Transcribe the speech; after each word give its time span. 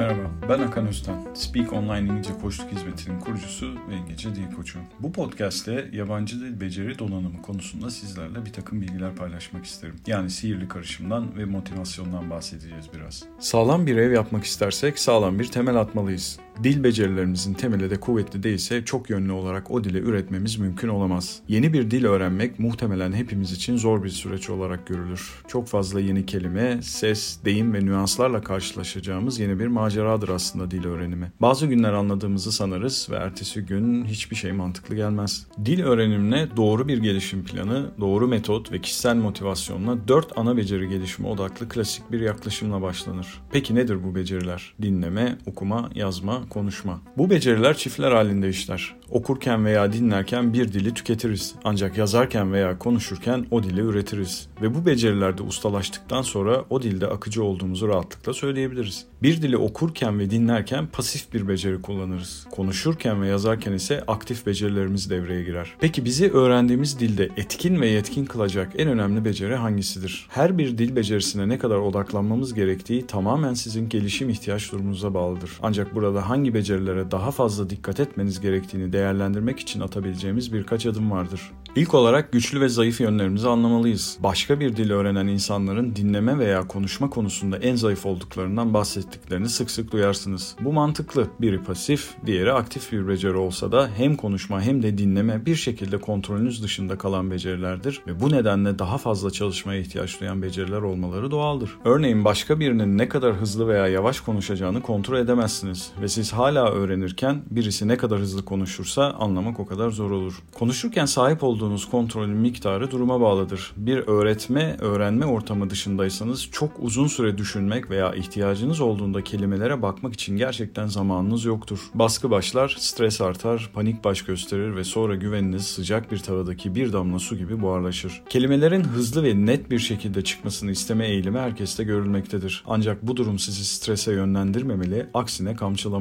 Merhaba, 0.00 0.30
ben 0.48 0.58
Hakan 0.58 0.86
Özten. 0.86 1.34
Speak 1.34 1.72
Online 1.72 1.98
İngilizce 1.98 2.32
Koçluk 2.42 2.72
Hizmeti'nin 2.72 3.20
kurucusu 3.20 3.74
ve 3.88 3.96
İngilizce 3.96 4.34
Dil 4.34 4.50
Koçu. 4.56 4.78
Bu 5.00 5.12
podcast'te 5.12 5.88
yabancı 5.92 6.40
dil 6.40 6.60
beceri 6.60 6.98
donanımı 6.98 7.42
konusunda 7.42 7.90
sizlerle 7.90 8.44
bir 8.44 8.52
takım 8.52 8.80
bilgiler 8.80 9.14
paylaşmak 9.14 9.64
isterim. 9.64 9.96
Yani 10.06 10.30
sihirli 10.30 10.68
karışımdan 10.68 11.38
ve 11.38 11.44
motivasyondan 11.44 12.30
bahsedeceğiz 12.30 12.84
biraz. 12.94 13.24
Sağlam 13.38 13.86
bir 13.86 13.96
ev 13.96 14.12
yapmak 14.12 14.44
istersek 14.44 14.98
sağlam 14.98 15.38
bir 15.38 15.46
temel 15.46 15.76
atmalıyız. 15.76 16.38
Dil 16.62 16.84
becerilerimizin 16.84 17.54
temeli 17.54 17.90
de 17.90 18.00
kuvvetli 18.00 18.42
değilse 18.42 18.84
çok 18.84 19.10
yönlü 19.10 19.32
olarak 19.32 19.70
o 19.70 19.84
dili 19.84 19.98
üretmemiz 19.98 20.58
mümkün 20.58 20.88
olamaz. 20.88 21.40
Yeni 21.48 21.72
bir 21.72 21.90
dil 21.90 22.04
öğrenmek 22.04 22.58
muhtemelen 22.58 23.12
hepimiz 23.12 23.52
için 23.52 23.76
zor 23.76 24.04
bir 24.04 24.08
süreç 24.08 24.50
olarak 24.50 24.86
görülür. 24.86 25.42
Çok 25.48 25.68
fazla 25.68 26.00
yeni 26.00 26.26
kelime, 26.26 26.82
ses, 26.82 27.38
deyim 27.44 27.74
ve 27.74 27.84
nüanslarla 27.84 28.40
karşılaşacağımız 28.40 29.38
yeni 29.38 29.58
bir 29.58 29.66
maceradır 29.66 30.28
aslında 30.28 30.70
dil 30.70 30.84
öğrenimi. 30.84 31.32
Bazı 31.40 31.66
günler 31.66 31.92
anladığımızı 31.92 32.52
sanarız 32.52 33.08
ve 33.10 33.16
ertesi 33.16 33.60
gün 33.60 34.04
hiçbir 34.04 34.36
şey 34.36 34.52
mantıklı 34.52 34.94
gelmez. 34.94 35.46
Dil 35.64 35.82
öğrenimine 35.82 36.48
doğru 36.56 36.88
bir 36.88 36.98
gelişim 36.98 37.44
planı, 37.44 37.90
doğru 38.00 38.28
metot 38.28 38.72
ve 38.72 38.80
kişisel 38.80 39.16
motivasyonla 39.16 40.08
dört 40.08 40.38
ana 40.38 40.56
beceri 40.56 40.88
gelişimi 40.88 41.28
odaklı 41.28 41.68
klasik 41.68 42.12
bir 42.12 42.20
yaklaşımla 42.20 42.82
başlanır. 42.82 43.26
Peki 43.52 43.74
nedir 43.74 44.04
bu 44.04 44.14
beceriler? 44.14 44.74
Dinleme, 44.82 45.38
okuma, 45.46 45.90
yazma, 45.94 46.49
konuşma. 46.50 47.00
Bu 47.18 47.30
beceriler 47.30 47.76
çiftler 47.76 48.12
halinde 48.12 48.48
işler. 48.48 48.94
Okurken 49.10 49.64
veya 49.64 49.92
dinlerken 49.92 50.52
bir 50.52 50.72
dili 50.72 50.94
tüketiriz. 50.94 51.54
Ancak 51.64 51.98
yazarken 51.98 52.52
veya 52.52 52.78
konuşurken 52.78 53.46
o 53.50 53.62
dili 53.62 53.80
üretiriz. 53.80 54.48
Ve 54.62 54.74
bu 54.74 54.86
becerilerde 54.86 55.42
ustalaştıktan 55.42 56.22
sonra 56.22 56.64
o 56.70 56.82
dilde 56.82 57.06
akıcı 57.06 57.44
olduğumuzu 57.44 57.88
rahatlıkla 57.88 58.32
söyleyebiliriz. 58.32 59.06
Bir 59.22 59.42
dili 59.42 59.56
okurken 59.56 60.18
ve 60.18 60.30
dinlerken 60.30 60.86
pasif 60.86 61.32
bir 61.34 61.48
beceri 61.48 61.82
kullanırız. 61.82 62.46
Konuşurken 62.50 63.22
ve 63.22 63.28
yazarken 63.28 63.72
ise 63.72 64.04
aktif 64.08 64.46
becerilerimiz 64.46 65.10
devreye 65.10 65.42
girer. 65.44 65.74
Peki 65.80 66.04
bizi 66.04 66.30
öğrendiğimiz 66.30 67.00
dilde 67.00 67.28
etkin 67.36 67.80
ve 67.80 67.88
yetkin 67.88 68.24
kılacak 68.24 68.72
en 68.78 68.88
önemli 68.88 69.24
beceri 69.24 69.54
hangisidir? 69.54 70.26
Her 70.28 70.58
bir 70.58 70.78
dil 70.78 70.96
becerisine 70.96 71.48
ne 71.48 71.58
kadar 71.58 71.76
odaklanmamız 71.76 72.54
gerektiği 72.54 73.06
tamamen 73.06 73.54
sizin 73.54 73.88
gelişim 73.88 74.30
ihtiyaç 74.30 74.72
durumunuza 74.72 75.14
bağlıdır. 75.14 75.50
Ancak 75.62 75.94
burada 75.94 76.28
hangi 76.28 76.39
becerilere 76.44 77.10
daha 77.10 77.30
fazla 77.30 77.70
dikkat 77.70 78.00
etmeniz 78.00 78.40
gerektiğini 78.40 78.92
değerlendirmek 78.92 79.60
için 79.60 79.80
atabileceğimiz 79.80 80.52
birkaç 80.52 80.86
adım 80.86 81.10
vardır. 81.10 81.52
İlk 81.76 81.94
olarak 81.94 82.32
güçlü 82.32 82.60
ve 82.60 82.68
zayıf 82.68 83.00
yönlerimizi 83.00 83.48
anlamalıyız. 83.48 84.18
Başka 84.22 84.60
bir 84.60 84.76
dil 84.76 84.90
öğrenen 84.90 85.26
insanların 85.26 85.96
dinleme 85.96 86.38
veya 86.38 86.66
konuşma 86.66 87.10
konusunda 87.10 87.56
en 87.56 87.76
zayıf 87.76 88.06
olduklarından 88.06 88.74
bahsettiklerini 88.74 89.48
sık 89.48 89.70
sık 89.70 89.92
duyarsınız. 89.92 90.56
Bu 90.60 90.72
mantıklı. 90.72 91.26
Biri 91.40 91.62
pasif, 91.62 92.10
diğeri 92.26 92.52
aktif 92.52 92.92
bir 92.92 93.08
beceri 93.08 93.36
olsa 93.36 93.72
da 93.72 93.90
hem 93.96 94.16
konuşma 94.16 94.62
hem 94.62 94.82
de 94.82 94.98
dinleme 94.98 95.46
bir 95.46 95.56
şekilde 95.56 95.98
kontrolünüz 95.98 96.62
dışında 96.62 96.98
kalan 96.98 97.30
becerilerdir 97.30 98.02
ve 98.06 98.20
bu 98.20 98.30
nedenle 98.30 98.78
daha 98.78 98.98
fazla 98.98 99.30
çalışmaya 99.30 99.80
ihtiyaç 99.80 100.20
duyan 100.20 100.42
beceriler 100.42 100.82
olmaları 100.82 101.30
doğaldır. 101.30 101.70
Örneğin 101.84 102.24
başka 102.24 102.60
birinin 102.60 102.98
ne 102.98 103.08
kadar 103.08 103.34
hızlı 103.34 103.68
veya 103.68 103.86
yavaş 103.86 104.20
konuşacağını 104.20 104.82
kontrol 104.82 105.18
edemezsiniz 105.18 105.92
ve 106.02 106.08
siz 106.08 106.29
hala 106.32 106.70
öğrenirken 106.70 107.42
birisi 107.50 107.88
ne 107.88 107.96
kadar 107.96 108.18
hızlı 108.18 108.44
konuşursa 108.44 109.10
anlamak 109.10 109.60
o 109.60 109.66
kadar 109.66 109.90
zor 109.90 110.10
olur. 110.10 110.42
Konuşurken 110.58 111.06
sahip 111.06 111.42
olduğunuz 111.42 111.90
kontrolün 111.90 112.36
miktarı 112.36 112.90
duruma 112.90 113.20
bağlıdır. 113.20 113.72
Bir 113.76 113.98
öğretme, 113.98 114.76
öğrenme 114.80 115.26
ortamı 115.26 115.70
dışındaysanız 115.70 116.48
çok 116.52 116.70
uzun 116.78 117.06
süre 117.06 117.38
düşünmek 117.38 117.90
veya 117.90 118.14
ihtiyacınız 118.14 118.80
olduğunda 118.80 119.24
kelimelere 119.24 119.82
bakmak 119.82 120.14
için 120.14 120.36
gerçekten 120.36 120.86
zamanınız 120.86 121.44
yoktur. 121.44 121.78
Baskı 121.94 122.30
başlar, 122.30 122.76
stres 122.78 123.20
artar, 123.20 123.70
panik 123.74 124.04
baş 124.04 124.22
gösterir 124.22 124.76
ve 124.76 124.84
sonra 124.84 125.14
güveniniz 125.14 125.66
sıcak 125.66 126.12
bir 126.12 126.18
tavadaki 126.18 126.74
bir 126.74 126.92
damla 126.92 127.18
su 127.18 127.36
gibi 127.36 127.62
buharlaşır. 127.62 128.22
Kelimelerin 128.28 128.84
hızlı 128.84 129.22
ve 129.22 129.46
net 129.46 129.70
bir 129.70 129.78
şekilde 129.78 130.24
çıkmasını 130.24 130.70
isteme 130.70 131.06
eğilimi 131.08 131.38
herkeste 131.38 131.84
görülmektedir. 131.84 132.64
Ancak 132.66 133.02
bu 133.02 133.16
durum 133.16 133.38
sizi 133.38 133.64
strese 133.64 134.12
yönlendirmemeli, 134.12 135.06
aksine 135.14 135.56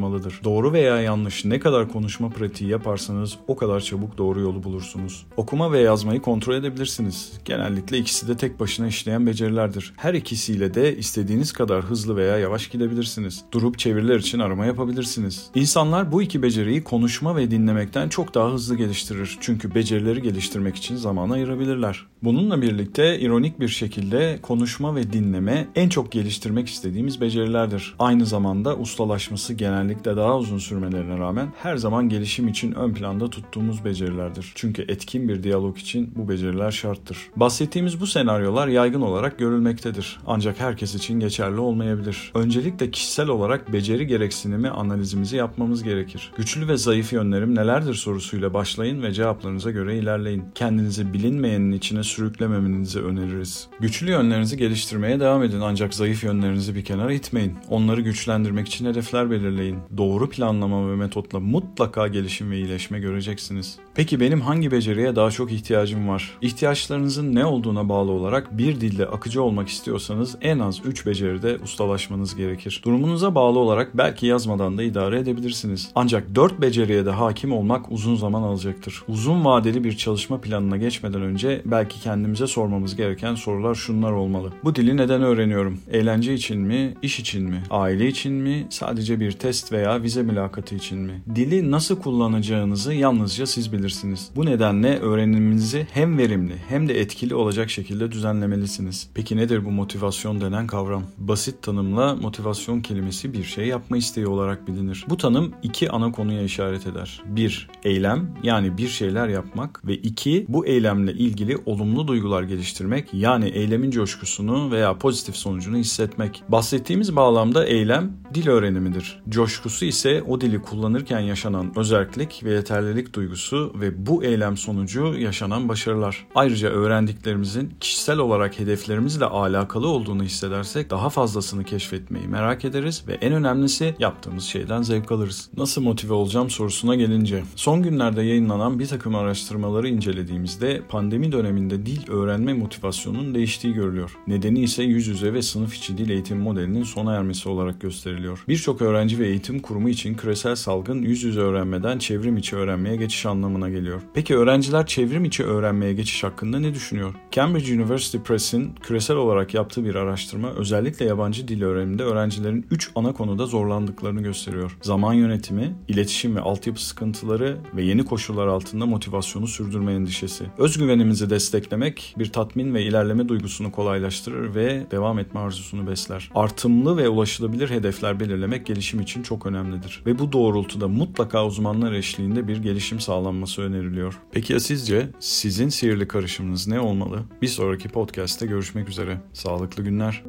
kamçılamalıdır. 0.09 0.41
Doğru 0.43 0.73
veya 0.73 1.01
yanlış 1.01 1.45
ne 1.45 1.59
kadar 1.59 1.87
konuşma 1.87 2.29
pratiği 2.29 2.69
yaparsanız 2.69 3.37
o 3.47 3.55
kadar 3.55 3.81
çabuk 3.81 4.17
doğru 4.17 4.39
yolu 4.39 4.63
bulursunuz. 4.63 5.25
Okuma 5.37 5.71
ve 5.71 5.79
yazmayı 5.79 6.21
kontrol 6.21 6.55
edebilirsiniz. 6.55 7.31
Genellikle 7.45 7.97
ikisi 7.97 8.27
de 8.27 8.37
tek 8.37 8.59
başına 8.59 8.87
işleyen 8.87 9.27
becerilerdir. 9.27 9.93
Her 9.97 10.13
ikisiyle 10.13 10.73
de 10.73 10.97
istediğiniz 10.97 11.51
kadar 11.51 11.83
hızlı 11.83 12.15
veya 12.15 12.37
yavaş 12.37 12.69
gidebilirsiniz. 12.69 13.43
Durup 13.51 13.79
çeviriler 13.79 14.19
için 14.19 14.39
arama 14.39 14.65
yapabilirsiniz. 14.65 15.49
İnsanlar 15.55 16.11
bu 16.11 16.21
iki 16.21 16.43
beceriyi 16.43 16.83
konuşma 16.83 17.35
ve 17.35 17.51
dinlemekten 17.51 18.09
çok 18.09 18.33
daha 18.33 18.51
hızlı 18.51 18.75
geliştirir. 18.75 19.37
Çünkü 19.41 19.75
becerileri 19.75 20.21
geliştirmek 20.21 20.75
için 20.75 20.95
zaman 20.95 21.29
ayırabilirler. 21.29 22.05
Bununla 22.23 22.61
birlikte 22.61 23.19
ironik 23.19 23.59
bir 23.59 23.67
şekilde 23.67 24.39
konuşma 24.41 24.95
ve 24.95 25.13
dinleme 25.13 25.67
en 25.75 25.89
çok 25.89 26.11
geliştirmek 26.11 26.67
istediğimiz 26.67 27.21
becerilerdir. 27.21 27.95
Aynı 27.99 28.25
zamanda 28.25 28.77
ustalaşması 28.77 29.53
genellikle 29.53 29.98
daha 30.05 30.37
uzun 30.37 30.57
sürmelerine 30.57 31.19
rağmen 31.19 31.53
her 31.63 31.77
zaman 31.77 32.09
gelişim 32.09 32.47
için 32.47 32.71
ön 32.71 32.93
planda 32.93 33.29
tuttuğumuz 33.29 33.85
becerilerdir. 33.85 34.51
Çünkü 34.55 34.81
etkin 34.81 35.29
bir 35.29 35.43
diyalog 35.43 35.77
için 35.77 36.11
bu 36.15 36.29
beceriler 36.29 36.71
şarttır. 36.71 37.17
Bahsettiğimiz 37.35 38.01
bu 38.01 38.07
senaryolar 38.07 38.67
yaygın 38.67 39.01
olarak 39.01 39.39
görülmektedir. 39.39 40.19
Ancak 40.27 40.59
herkes 40.59 40.95
için 40.95 41.19
geçerli 41.19 41.59
olmayabilir. 41.59 42.31
Öncelikle 42.35 42.91
kişisel 42.91 43.27
olarak 43.27 43.73
beceri 43.73 44.07
gereksinimi 44.07 44.69
analizimizi 44.69 45.35
yapmamız 45.35 45.83
gerekir. 45.83 46.31
Güçlü 46.37 46.67
ve 46.67 46.77
zayıf 46.77 47.13
yönlerim 47.13 47.55
nelerdir 47.55 47.93
sorusuyla 47.93 48.53
başlayın 48.53 49.03
ve 49.03 49.13
cevaplarınıza 49.13 49.71
göre 49.71 49.97
ilerleyin. 49.97 50.43
Kendinizi 50.55 51.13
bilinmeyenin 51.13 51.71
içine 51.71 52.03
sürüklememenizi 52.03 52.99
öneririz. 52.99 53.67
Güçlü 53.79 54.09
yönlerinizi 54.09 54.57
geliştirmeye 54.57 55.19
devam 55.19 55.43
edin 55.43 55.61
ancak 55.61 55.93
zayıf 55.93 56.23
yönlerinizi 56.23 56.75
bir 56.75 56.85
kenara 56.85 57.13
itmeyin. 57.13 57.53
Onları 57.69 58.01
güçlendirmek 58.01 58.67
için 58.67 58.85
hedefler 58.85 59.31
belirleyin. 59.31 59.77
Doğru 59.97 60.29
planlama 60.29 60.91
ve 60.91 60.95
metotla 60.95 61.39
mutlaka 61.39 62.07
gelişim 62.07 62.51
ve 62.51 62.57
iyileşme 62.57 62.99
göreceksiniz. 62.99 63.79
Peki 63.95 64.19
benim 64.19 64.41
hangi 64.41 64.71
beceriye 64.71 65.15
daha 65.15 65.31
çok 65.31 65.51
ihtiyacım 65.51 66.07
var? 66.07 66.37
İhtiyaçlarınızın 66.41 67.35
ne 67.35 67.45
olduğuna 67.45 67.89
bağlı 67.89 68.11
olarak 68.11 68.57
bir 68.57 68.81
dilde 68.81 69.05
akıcı 69.05 69.43
olmak 69.43 69.69
istiyorsanız 69.69 70.35
en 70.41 70.59
az 70.59 70.85
3 70.85 71.05
beceride 71.05 71.57
ustalaşmanız 71.63 72.35
gerekir. 72.35 72.81
Durumunuza 72.85 73.35
bağlı 73.35 73.59
olarak 73.59 73.97
belki 73.97 74.25
yazmadan 74.25 74.77
da 74.77 74.83
idare 74.83 75.19
edebilirsiniz. 75.19 75.91
Ancak 75.95 76.35
4 76.35 76.61
beceriye 76.61 77.05
de 77.05 77.11
hakim 77.11 77.51
olmak 77.51 77.91
uzun 77.91 78.15
zaman 78.15 78.41
alacaktır. 78.41 79.03
Uzun 79.07 79.45
vadeli 79.45 79.83
bir 79.83 79.97
çalışma 79.97 80.41
planına 80.41 80.77
geçmeden 80.77 81.21
önce 81.21 81.61
belki 81.65 81.99
kendimize 82.01 82.47
sormamız 82.47 82.95
gereken 82.95 83.35
sorular 83.35 83.75
şunlar 83.75 84.11
olmalı. 84.11 84.53
Bu 84.63 84.75
dili 84.75 84.97
neden 84.97 85.21
öğreniyorum? 85.21 85.79
Eğlence 85.91 86.33
için 86.33 86.59
mi? 86.59 86.93
İş 87.01 87.19
için 87.19 87.43
mi? 87.43 87.63
Aile 87.69 88.07
için 88.07 88.33
mi? 88.33 88.67
Sadece 88.69 89.19
bir 89.19 89.31
test 89.31 89.73
veya 89.79 90.03
vize 90.03 90.23
mülakatı 90.23 90.75
için 90.75 90.99
mi? 90.99 91.23
Dili 91.35 91.71
nasıl 91.71 91.99
kullanacağınızı 91.99 92.93
yalnızca 92.93 93.45
siz 93.45 93.73
bilirsiniz. 93.73 94.29
Bu 94.35 94.45
nedenle 94.45 94.99
öğreniminizi 94.99 95.87
hem 95.93 96.17
verimli 96.17 96.55
hem 96.67 96.89
de 96.89 96.99
etkili 96.99 97.35
olacak 97.35 97.69
şekilde 97.69 98.11
düzenlemelisiniz. 98.11 99.09
Peki 99.13 99.37
nedir 99.37 99.65
bu 99.65 99.71
motivasyon 99.71 100.41
denen 100.41 100.67
kavram? 100.67 101.03
Basit 101.17 101.61
tanımla 101.61 102.15
motivasyon 102.15 102.81
kelimesi 102.81 103.33
bir 103.33 103.43
şey 103.43 103.67
yapma 103.67 103.97
isteği 103.97 104.27
olarak 104.27 104.67
bilinir. 104.67 105.05
Bu 105.09 105.17
tanım 105.17 105.51
iki 105.63 105.91
ana 105.91 106.11
konuya 106.11 106.43
işaret 106.43 106.87
eder. 106.87 107.21
Bir, 107.25 107.69
eylem 107.83 108.35
yani 108.43 108.77
bir 108.77 108.87
şeyler 108.87 109.27
yapmak 109.27 109.87
ve 109.87 109.95
iki, 109.95 110.45
bu 110.47 110.65
eylemle 110.65 111.13
ilgili 111.13 111.57
olumlu 111.65 112.07
duygular 112.07 112.43
geliştirmek 112.43 113.13
yani 113.13 113.49
eylemin 113.49 113.91
coşkusunu 113.91 114.71
veya 114.71 114.97
pozitif 114.97 115.35
sonucunu 115.35 115.77
hissetmek. 115.77 116.43
Bahsettiğimiz 116.49 117.15
bağlamda 117.15 117.65
eylem 117.65 118.13
dil 118.33 118.47
öğrenimidir. 118.47 119.19
Coşkusu 119.29 119.85
ise 119.85 120.23
o 120.27 120.41
dili 120.41 120.61
kullanırken 120.61 121.19
yaşanan 121.19 121.71
özellik 121.75 122.43
ve 122.43 122.51
yeterlilik 122.51 123.13
duygusu 123.13 123.73
ve 123.81 124.05
bu 124.05 124.23
eylem 124.23 124.57
sonucu 124.57 125.13
yaşanan 125.19 125.69
başarılar. 125.69 126.27
Ayrıca 126.35 126.69
öğrendiklerimizin 126.69 127.73
kişisel 127.79 128.17
olarak 128.17 128.59
hedeflerimizle 128.59 129.25
alakalı 129.25 129.87
olduğunu 129.87 130.23
hissedersek 130.23 130.89
daha 130.89 131.09
fazlasını 131.09 131.63
keşfetmeyi 131.63 132.27
merak 132.27 132.65
ederiz 132.65 133.03
ve 133.07 133.13
en 133.13 133.33
önemlisi 133.33 133.95
yaptığımız 133.99 134.43
şeyden 134.43 134.81
zevk 134.81 135.11
alırız. 135.11 135.49
Nasıl 135.57 135.81
motive 135.81 136.13
olacağım 136.13 136.49
sorusuna 136.49 136.95
gelince 136.95 137.43
son 137.55 137.83
günlerde 137.83 138.21
yayınlanan 138.21 138.79
bir 138.79 138.87
takım 138.87 139.15
araştırmaları 139.15 139.87
incelediğimizde 139.87 140.81
pandemi 140.89 141.31
döneminde 141.31 141.85
dil 141.85 142.11
öğrenme 142.11 142.53
motivasyonunun 142.53 143.35
değiştiği 143.35 143.73
görülüyor. 143.73 144.17
Nedeni 144.27 144.59
ise 144.59 144.83
yüz 144.83 145.07
yüze 145.07 145.33
ve 145.33 145.41
sınıf 145.41 145.75
içi 145.75 145.97
dil 145.97 146.09
eğitim 146.09 146.39
modelinin 146.39 146.83
sona 146.83 147.15
ermesi 147.15 147.49
olarak 147.49 147.81
gösteriliyor 147.81 148.18
veriliyor. 148.19 148.43
Birçok 148.47 148.81
öğrenci 148.81 149.19
ve 149.19 149.27
eğitim 149.27 149.59
kurumu 149.59 149.89
için 149.89 150.13
küresel 150.13 150.55
salgın 150.55 151.01
yüz 151.01 151.23
yüze 151.23 151.39
öğrenmeden 151.39 151.97
çevrim 151.99 152.37
içi 152.37 152.55
öğrenmeye 152.55 152.95
geçiş 152.95 153.25
anlamına 153.25 153.69
geliyor. 153.69 154.01
Peki 154.13 154.35
öğrenciler 154.35 154.85
çevrim 154.85 155.25
içi 155.25 155.43
öğrenmeye 155.43 155.93
geçiş 155.93 156.23
hakkında 156.23 156.59
ne 156.59 156.73
düşünüyor? 156.73 157.13
Cambridge 157.31 157.75
University 157.75 158.17
Press'in 158.17 158.73
küresel 158.83 159.17
olarak 159.17 159.53
yaptığı 159.53 159.85
bir 159.85 159.95
araştırma 159.95 160.49
özellikle 160.49 161.05
yabancı 161.05 161.47
dil 161.47 161.63
öğreniminde 161.63 162.03
öğrencilerin 162.03 162.65
3 162.71 162.91
ana 162.95 163.13
konuda 163.13 163.45
zorlandıklarını 163.45 164.21
gösteriyor. 164.21 164.77
Zaman 164.81 165.13
yönetimi, 165.13 165.75
iletişim 165.87 166.35
ve 166.35 166.41
altyapı 166.41 166.83
sıkıntıları 166.83 167.57
ve 167.75 167.83
yeni 167.83 168.05
koşullar 168.05 168.47
altında 168.47 168.85
motivasyonu 168.85 169.47
sürdürme 169.47 169.93
endişesi. 169.93 170.45
Özgüvenimizi 170.57 171.29
desteklemek 171.29 172.15
bir 172.19 172.31
tatmin 172.31 172.73
ve 172.73 172.83
ilerleme 172.83 173.29
duygusunu 173.29 173.71
kolaylaştırır 173.71 174.55
ve 174.55 174.85
devam 174.91 175.19
etme 175.19 175.39
arzusunu 175.39 175.87
besler. 175.87 176.29
Artımlı 176.35 176.97
ve 176.97 177.09
ulaşılabilir 177.09 177.69
hedefler 178.09 178.19
belirlemek 178.19 178.65
gelişim 178.65 178.99
için 178.99 179.23
çok 179.23 179.45
önemlidir. 179.45 180.03
Ve 180.05 180.19
bu 180.19 180.31
doğrultuda 180.31 180.87
mutlaka 180.87 181.45
uzmanlar 181.45 181.93
eşliğinde 181.93 182.47
bir 182.47 182.57
gelişim 182.57 182.99
sağlanması 182.99 183.61
öneriliyor. 183.61 184.19
Peki 184.31 184.53
ya 184.53 184.59
sizce 184.59 185.09
sizin 185.19 185.69
sihirli 185.69 186.07
karışımınız 186.07 186.67
ne 186.67 186.79
olmalı? 186.79 187.23
Bir 187.41 187.47
sonraki 187.47 187.89
podcast'te 187.89 188.45
görüşmek 188.45 188.89
üzere. 188.89 189.21
Sağlıklı 189.33 189.83
günler. 189.83 190.23